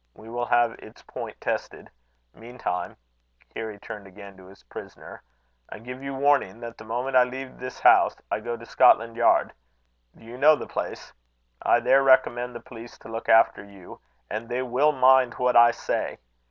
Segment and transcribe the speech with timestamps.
[0.15, 1.91] We will have its point tested.
[2.33, 2.97] Meantime,"
[3.53, 5.21] here he turned again to his prisoner
[5.69, 9.15] "I give you warning that the moment I leave this house, I go to Scotland
[9.15, 9.53] Yard.
[10.17, 11.13] Do you know the place?
[11.61, 15.69] I there recommend the police to look after you, and they will mind what I
[15.69, 16.17] say.